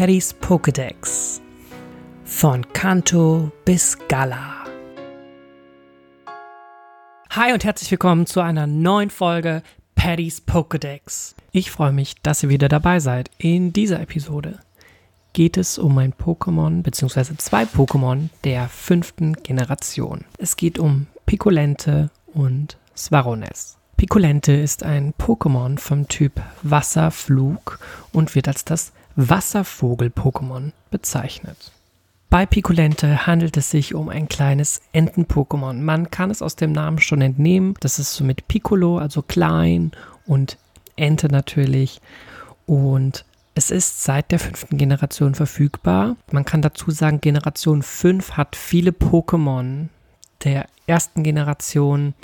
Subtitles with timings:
[0.00, 1.42] Paddys Pokédex.
[2.24, 4.64] Von Kanto bis Gala.
[7.28, 9.62] Hi und herzlich willkommen zu einer neuen Folge
[9.96, 11.34] Paddys Pokédex.
[11.52, 13.30] Ich freue mich, dass ihr wieder dabei seid.
[13.36, 14.60] In dieser Episode
[15.34, 17.36] geht es um ein Pokémon bzw.
[17.36, 20.24] zwei Pokémon der fünften Generation.
[20.38, 23.76] Es geht um Picolente und Svarones.
[23.98, 27.78] Picolente ist ein Pokémon vom Typ Wasserflug
[28.14, 31.72] und wird als das Wasservogel-Pokémon bezeichnet.
[32.28, 35.74] Bei Picolente handelt es sich um ein kleines Enten-Pokémon.
[35.80, 37.74] Man kann es aus dem Namen schon entnehmen.
[37.80, 39.90] Das ist so mit Piccolo, also klein
[40.26, 40.56] und
[40.94, 42.00] Ente natürlich.
[42.66, 43.24] Und
[43.56, 46.16] es ist seit der fünften Generation verfügbar.
[46.30, 49.88] Man kann dazu sagen, Generation 5 hat viele Pokémon
[50.44, 52.14] der ersten Generation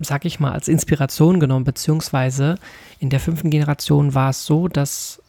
[0.00, 2.56] sag ich mal, als Inspiration genommen, beziehungsweise
[2.98, 5.22] in der fünften Generation war es so, dass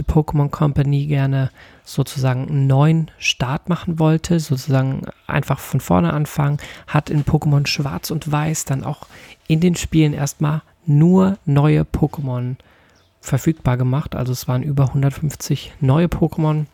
[0.00, 1.50] The Pokémon Company gerne
[1.84, 8.10] sozusagen einen neuen Start machen wollte, sozusagen einfach von vorne anfangen, hat in Pokémon Schwarz
[8.10, 9.06] und Weiß dann auch
[9.46, 12.56] in den Spielen erstmal nur neue Pokémon
[13.20, 14.16] verfügbar gemacht.
[14.16, 16.64] Also es waren über 150 neue Pokémon.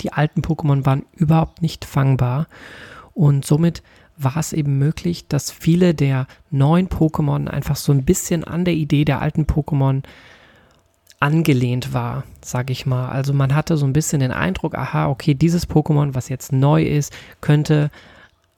[0.00, 2.48] Die alten Pokémon waren überhaupt nicht fangbar
[3.14, 3.84] und somit
[4.16, 8.74] war es eben möglich, dass viele der neuen Pokémon einfach so ein bisschen an der
[8.74, 10.02] Idee der alten Pokémon
[11.20, 13.10] angelehnt war, sage ich mal.
[13.10, 16.82] Also man hatte so ein bisschen den Eindruck, aha, okay, dieses Pokémon, was jetzt neu
[16.82, 17.90] ist, könnte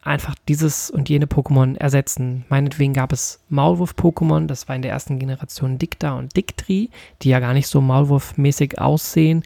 [0.03, 2.45] einfach dieses und jene Pokémon ersetzen.
[2.49, 6.91] Meinetwegen gab es Maulwurf-Pokémon, das war in der ersten Generation Dicta und Dictri,
[7.23, 9.43] die ja gar nicht so Maulwurf-mäßig aussehen.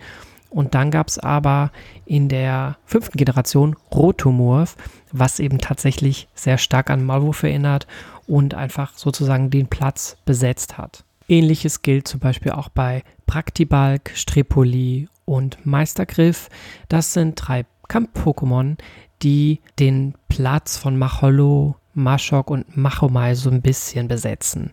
[0.48, 1.72] Und dann gab es aber
[2.06, 4.76] in der fünften Generation Rotomorph,
[5.12, 7.86] was eben tatsächlich sehr stark an Maulwurf erinnert
[8.26, 11.05] und einfach sozusagen den Platz besetzt hat.
[11.28, 16.48] Ähnliches gilt zum Beispiel auch bei Praktibalk, Strepoli und Meistergriff.
[16.88, 18.76] Das sind drei Kampf-Pokémon,
[19.22, 24.70] die den Platz von Macholo, Mashok und Machomai so ein bisschen besetzen.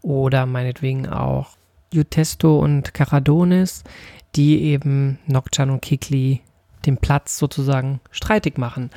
[0.00, 1.56] Oder meinetwegen auch
[1.92, 3.84] Jutesto und Caradonis,
[4.34, 6.40] die eben Nokchan und Kikli
[6.82, 8.90] den Platz sozusagen streitig machen.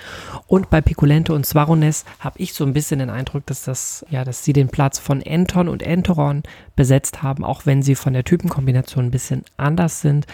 [0.47, 4.23] Und bei Picolente und Svarones habe ich so ein bisschen den Eindruck, dass das, ja,
[4.23, 6.43] dass sie den Platz von Enton und Entoron
[6.75, 10.27] besetzt haben, auch wenn sie von der Typenkombination ein bisschen anders sind.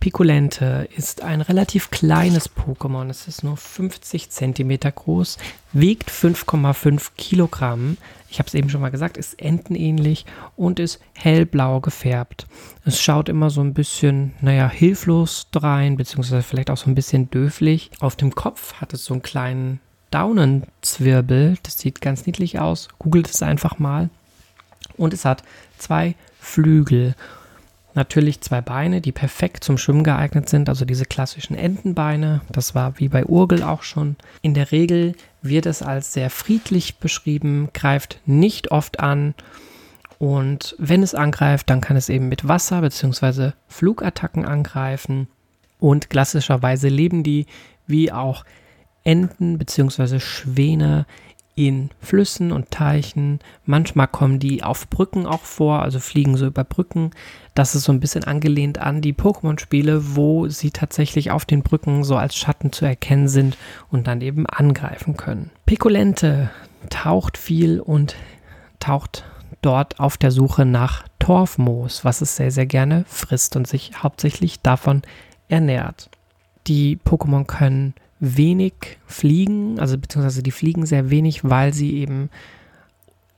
[0.00, 3.10] Picolente ist ein relativ kleines Pokémon.
[3.10, 5.36] Es ist nur 50 Zentimeter groß,
[5.74, 7.98] wiegt 5,5 Kilogramm.
[8.30, 10.24] Ich habe es eben schon mal gesagt, ist entenähnlich
[10.56, 12.46] und ist hellblau gefärbt.
[12.86, 17.30] Es schaut immer so ein bisschen, naja, hilflos drein, beziehungsweise vielleicht auch so ein bisschen
[17.30, 17.90] döflich.
[18.00, 19.80] Auf dem Kopf hat es so einen kleinen
[20.10, 21.58] Daunenzwirbel.
[21.62, 22.88] Das sieht ganz niedlich aus.
[22.98, 24.08] Googelt es einfach mal.
[24.96, 25.42] Und es hat
[25.76, 27.14] zwei Flügel
[27.94, 32.40] Natürlich zwei Beine, die perfekt zum Schwimmen geeignet sind, also diese klassischen Entenbeine.
[32.50, 34.16] Das war wie bei Urgel auch schon.
[34.42, 39.34] In der Regel wird es als sehr friedlich beschrieben, greift nicht oft an.
[40.18, 43.52] Und wenn es angreift, dann kann es eben mit Wasser bzw.
[43.68, 45.28] Flugattacken angreifen.
[45.78, 47.46] Und klassischerweise leben die
[47.86, 48.44] wie auch
[49.02, 50.20] Enten bzw.
[50.20, 51.06] Schwäne
[51.54, 53.40] in Flüssen und Teichen.
[53.66, 57.10] Manchmal kommen die auf Brücken auch vor, also fliegen so über Brücken.
[57.54, 62.04] Das ist so ein bisschen angelehnt an die Pokémon-Spiele, wo sie tatsächlich auf den Brücken
[62.04, 63.56] so als Schatten zu erkennen sind
[63.90, 65.50] und dann eben angreifen können.
[65.66, 66.50] Picolente
[66.88, 68.16] taucht viel und
[68.78, 69.24] taucht
[69.62, 74.60] dort auf der Suche nach Torfmoos, was es sehr, sehr gerne frisst und sich hauptsächlich
[74.60, 75.02] davon
[75.48, 76.08] ernährt.
[76.66, 82.30] Die Pokémon können wenig fliegen, also beziehungsweise die fliegen sehr wenig, weil sie eben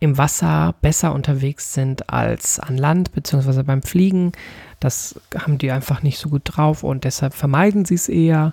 [0.00, 4.32] im Wasser besser unterwegs sind als an Land, beziehungsweise beim Fliegen.
[4.81, 8.53] Das haben die einfach nicht so gut drauf und deshalb vermeiden sie es eher.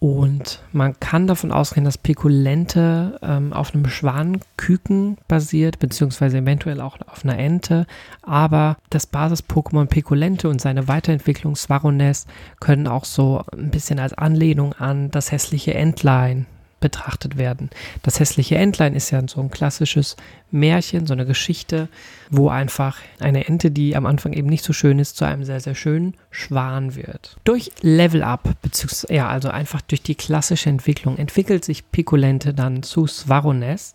[0.00, 6.98] Und man kann davon ausgehen, dass Pekulente ähm, auf einem Schwanküken basiert, beziehungsweise eventuell auch
[7.06, 7.86] auf einer Ente.
[8.22, 12.26] Aber das Basis-Pokémon Pekulente und seine Weiterentwicklung Svarones
[12.60, 16.46] können auch so ein bisschen als Anlehnung an das hässliche Entlein
[16.80, 17.70] betrachtet werden.
[18.02, 20.16] Das hässliche Entlein ist ja so ein klassisches
[20.50, 21.88] Märchen, so eine Geschichte,
[22.30, 25.60] wo einfach eine Ente, die am Anfang eben nicht so schön ist, zu einem sehr,
[25.60, 27.36] sehr schönen Schwan wird.
[27.44, 32.82] Durch Level Up, beziehungsweise, ja, also einfach durch die klassische Entwicklung, entwickelt sich Picolente dann
[32.82, 33.94] zu Svarones.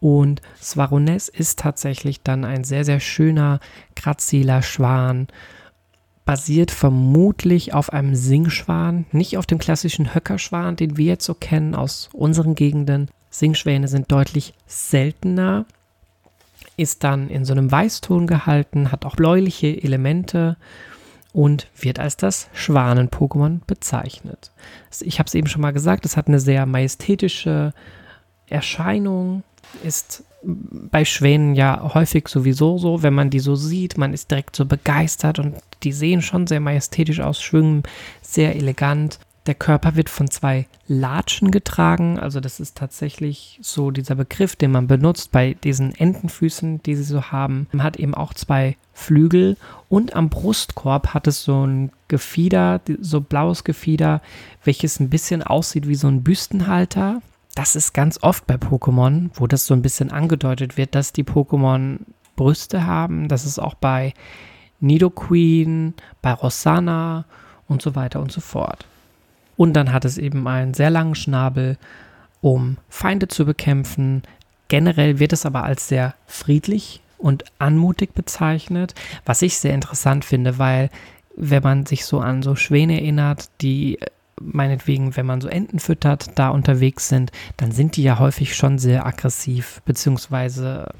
[0.00, 3.60] Und Svarones ist tatsächlich dann ein sehr, sehr schöner,
[3.94, 5.28] graziler Schwan,
[6.24, 11.74] basiert vermutlich auf einem Singschwan, nicht auf dem klassischen Höckerschwan, den wir jetzt so kennen
[11.74, 13.10] aus unseren Gegenden.
[13.30, 15.64] Singschwäne sind deutlich seltener,
[16.76, 20.56] ist dann in so einem Weißton gehalten, hat auch bläuliche Elemente
[21.32, 24.50] und wird als das Schwanen-Pokémon bezeichnet.
[25.00, 27.72] Ich habe es eben schon mal gesagt, es hat eine sehr majestätische
[28.48, 29.44] Erscheinung,
[29.82, 34.56] ist bei Schwänen ja häufig sowieso so, wenn man die so sieht, man ist direkt
[34.56, 37.82] so begeistert und die sehen schon sehr majestätisch aus, schwimmen
[38.22, 39.18] sehr elegant.
[39.46, 44.70] Der Körper wird von zwei Latschen getragen, also das ist tatsächlich so dieser Begriff, den
[44.70, 47.66] man benutzt bei diesen Entenfüßen, die sie so haben.
[47.72, 49.56] Man hat eben auch zwei Flügel
[49.88, 54.20] und am Brustkorb hat es so ein Gefieder, so blaues Gefieder,
[54.64, 57.22] welches ein bisschen aussieht wie so ein Büstenhalter
[57.54, 61.24] das ist ganz oft bei Pokémon, wo das so ein bisschen angedeutet wird, dass die
[61.24, 61.98] Pokémon
[62.36, 63.28] Brüste haben.
[63.28, 64.14] Das ist auch bei
[64.80, 67.24] Nidoqueen, bei Rosanna
[67.68, 68.86] und so weiter und so fort.
[69.56, 71.76] Und dann hat es eben einen sehr langen Schnabel,
[72.40, 74.22] um Feinde zu bekämpfen.
[74.68, 78.94] Generell wird es aber als sehr friedlich und anmutig bezeichnet,
[79.26, 80.88] was ich sehr interessant finde, weil
[81.36, 83.98] wenn man sich so an so Schwäne erinnert, die
[84.40, 88.78] meinetwegen, wenn man so Enten füttert, da unterwegs sind, dann sind die ja häufig schon
[88.78, 90.92] sehr aggressiv, beziehungsweise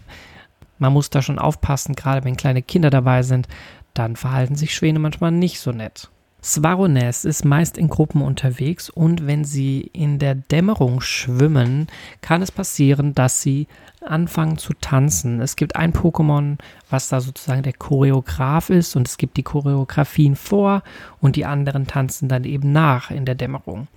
[0.79, 3.49] man muss da schon aufpassen, gerade wenn kleine Kinder dabei sind,
[3.95, 6.11] dann verhalten sich Schwäne manchmal nicht so nett.
[6.43, 11.89] Svarones ist meist in Gruppen unterwegs und wenn sie in der Dämmerung schwimmen,
[12.23, 13.67] kann es passieren, dass sie
[14.01, 15.41] anfangen zu tanzen.
[15.41, 16.57] Es gibt ein Pokémon,
[16.89, 20.83] was da sozusagen der Choreograf ist und es gibt die Choreografien vor
[21.21, 23.89] und die anderen tanzen dann eben nach in der Dämmerung.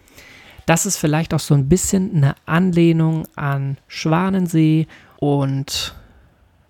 [0.66, 4.88] Das ist vielleicht auch so ein bisschen eine Anlehnung an Schwanensee
[5.18, 5.96] und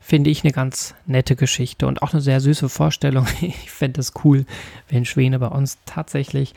[0.04, 3.26] finde ich eine ganz nette Geschichte und auch eine sehr süße Vorstellung.
[3.42, 4.46] Ich fände es cool,
[4.90, 6.54] wenn Schwäne bei uns tatsächlich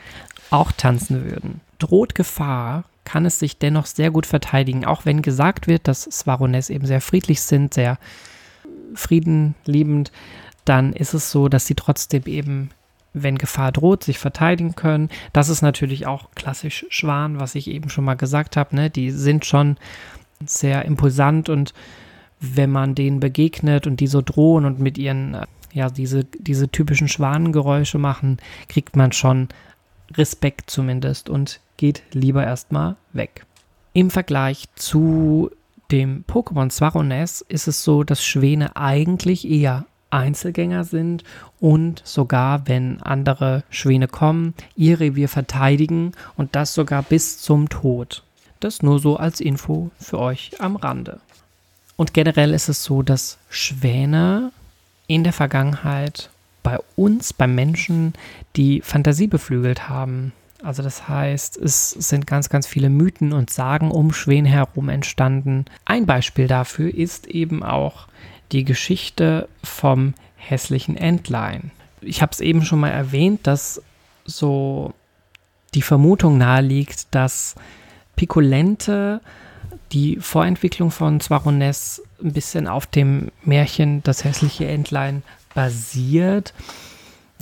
[0.49, 1.61] auch tanzen würden.
[1.79, 6.69] Droht Gefahr, kann es sich dennoch sehr gut verteidigen, auch wenn gesagt wird, dass Svarones
[6.69, 7.97] eben sehr friedlich sind, sehr
[8.93, 10.11] friedenliebend,
[10.65, 12.69] dann ist es so, dass sie trotzdem eben,
[13.13, 15.09] wenn Gefahr droht, sich verteidigen können.
[15.31, 18.75] Das ist natürlich auch klassisch Schwan, was ich eben schon mal gesagt habe.
[18.75, 18.89] Ne?
[18.89, 19.77] Die sind schon
[20.45, 21.73] sehr impulsant und
[22.39, 26.69] wenn man denen begegnet und die so drohen und mit ihren, äh, ja, diese, diese
[26.69, 28.37] typischen Schwanengeräusche machen,
[28.67, 29.49] kriegt man schon
[30.13, 33.45] Respekt zumindest und geht lieber erstmal weg.
[33.93, 35.51] Im Vergleich zu
[35.91, 41.23] dem Pokémon Svarones ist es so, dass Schwäne eigentlich eher Einzelgänger sind
[41.59, 48.23] und sogar, wenn andere Schwäne kommen, ihr Revier verteidigen und das sogar bis zum Tod.
[48.59, 51.19] Das nur so als Info für euch am Rande.
[51.97, 54.51] Und generell ist es so, dass Schwäne
[55.07, 56.29] in der Vergangenheit
[56.63, 58.13] bei uns, bei Menschen,
[58.55, 60.31] die Fantasie beflügelt haben.
[60.63, 65.65] Also das heißt, es sind ganz, ganz viele Mythen und Sagen um Schwäne herum entstanden.
[65.85, 68.07] Ein Beispiel dafür ist eben auch
[68.51, 71.71] die Geschichte vom hässlichen Entlein.
[72.01, 73.81] Ich habe es eben schon mal erwähnt, dass
[74.25, 74.93] so
[75.73, 77.55] die Vermutung naheliegt, dass
[78.15, 79.21] Pikolente
[79.91, 85.23] die Vorentwicklung von Zwarones ein bisschen auf dem Märchen Das hässliche Entlein
[85.53, 86.53] basiert.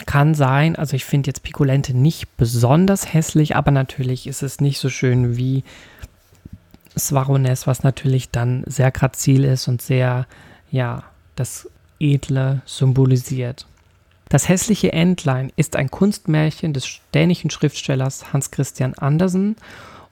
[0.05, 4.79] Kann sein, also ich finde jetzt Picolente nicht besonders hässlich, aber natürlich ist es nicht
[4.79, 5.63] so schön wie
[6.97, 10.27] Svarones, was natürlich dann sehr grazil ist und sehr,
[10.69, 11.03] ja,
[11.35, 11.69] das
[11.99, 13.67] Edle symbolisiert.
[14.29, 19.55] Das hässliche Entlein ist ein Kunstmärchen des dänischen Schriftstellers Hans Christian Andersen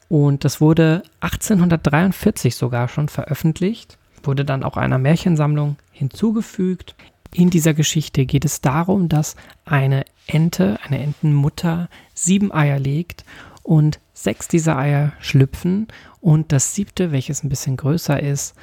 [0.09, 6.95] und das wurde 1843 sogar schon veröffentlicht, wurde dann auch einer Märchensammlung hinzugefügt.
[7.33, 13.25] In dieser Geschichte geht es darum, dass eine Ente, eine Entenmutter, sieben Eier legt
[13.63, 15.87] und sechs dieser Eier schlüpfen
[16.21, 18.55] und das siebte, welches ein bisschen größer ist,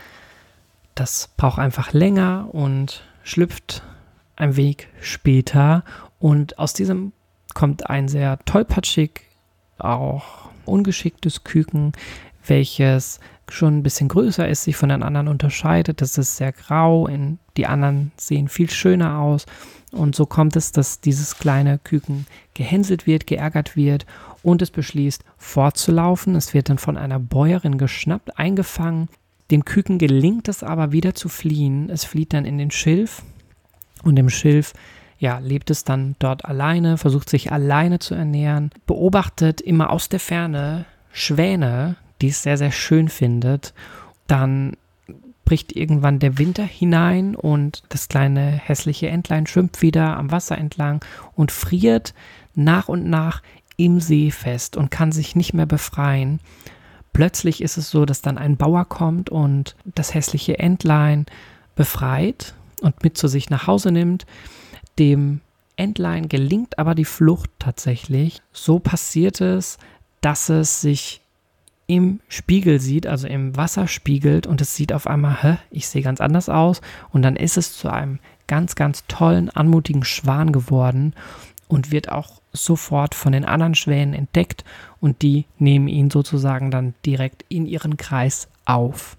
[0.95, 3.83] das braucht einfach länger und schlüpft
[4.37, 5.85] ein wenig später
[6.19, 7.13] und aus diesem
[7.55, 9.23] kommt ein sehr tollpatschig,
[9.79, 11.93] auch ungeschicktes Küken,
[12.47, 16.01] welches schon ein bisschen größer ist, sich von den anderen unterscheidet.
[16.01, 19.47] Das ist sehr grau, in, die anderen sehen viel schöner aus.
[19.93, 24.07] Und so kommt es, dass dieses kleine Küken gehänselt wird, geärgert wird
[24.43, 26.37] und es beschließt, fortzulaufen.
[26.37, 29.09] Es wird dann von einer Bäuerin geschnappt, eingefangen.
[29.51, 31.91] Dem Küken gelingt es aber wieder zu fliehen.
[31.91, 33.23] Es flieht dann in den Schilf
[34.05, 34.75] und im Schilf
[35.21, 40.19] ja, lebt es dann dort alleine, versucht sich alleine zu ernähren, beobachtet immer aus der
[40.19, 43.75] Ferne Schwäne, die es sehr, sehr schön findet.
[44.27, 44.77] Dann
[45.45, 51.05] bricht irgendwann der Winter hinein und das kleine hässliche Entlein schwimmt wieder am Wasser entlang
[51.35, 52.15] und friert
[52.55, 53.43] nach und nach
[53.77, 56.41] im See fest und kann sich nicht mehr befreien.
[57.13, 61.27] Plötzlich ist es so, dass dann ein Bauer kommt und das hässliche Entlein
[61.75, 64.25] befreit und mit zu sich nach Hause nimmt
[65.01, 65.41] dem
[65.77, 68.43] Entlein gelingt aber die Flucht tatsächlich.
[68.53, 69.79] So passiert es,
[70.21, 71.23] dass es sich
[71.87, 76.03] im Spiegel sieht, also im Wasser spiegelt und es sieht auf einmal, hä, ich sehe
[76.03, 81.15] ganz anders aus und dann ist es zu einem ganz, ganz tollen, anmutigen Schwan geworden
[81.67, 84.65] und wird auch sofort von den anderen Schwänen entdeckt
[85.01, 89.17] und die nehmen ihn sozusagen dann direkt in ihren Kreis auf.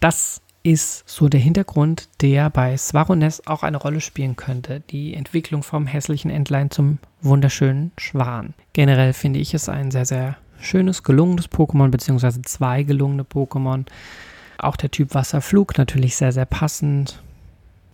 [0.00, 4.80] Das ist so der Hintergrund, der bei Svarones auch eine Rolle spielen könnte.
[4.90, 8.54] Die Entwicklung vom hässlichen Entlein zum wunderschönen Schwan.
[8.72, 13.86] Generell finde ich es ein sehr, sehr schönes, gelungenes Pokémon, beziehungsweise zwei gelungene Pokémon.
[14.58, 17.20] Auch der Typ Wasserflug natürlich sehr, sehr passend.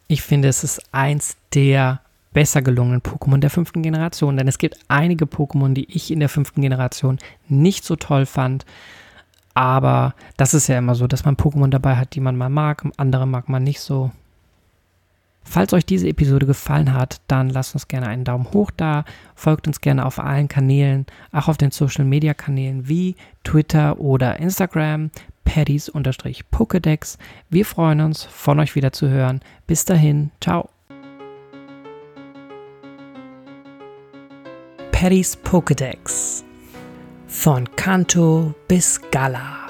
[0.06, 2.00] Ich finde, es ist eins der
[2.32, 6.28] besser gelungenen Pokémon der fünften Generation, denn es gibt einige Pokémon, die ich in der
[6.28, 8.66] fünften Generation nicht so toll fand.
[9.58, 12.84] Aber das ist ja immer so, dass man Pokémon dabei hat, die man mal mag,
[12.96, 14.12] andere mag man nicht so.
[15.42, 19.66] Falls euch diese Episode gefallen hat, dann lasst uns gerne einen Daumen hoch da, folgt
[19.66, 25.10] uns gerne auf allen Kanälen, auch auf den Social Media Kanälen wie Twitter oder Instagram,
[25.44, 27.18] Paddies-Pokédex.
[27.50, 29.40] Wir freuen uns, von euch wieder zu hören.
[29.66, 30.68] Bis dahin, ciao.
[34.92, 36.44] Paddies Pokédex.
[37.40, 39.67] Von Kanto bis Gala.